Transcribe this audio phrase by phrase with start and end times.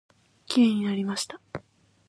[0.47, 1.39] きれいになりました。